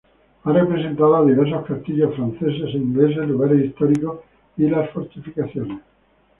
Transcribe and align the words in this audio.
Ha 0.45 0.51
representado 0.51 1.15
a 1.15 1.23
diversos 1.23 1.63
castillos 1.63 2.15
franceses 2.15 2.73
e 2.73 2.77
ingleses, 2.79 3.27
lugares 3.27 3.63
históricos, 3.65 4.21
y 4.57 4.63
las 4.67 4.89
fortificaciones. 4.89 5.79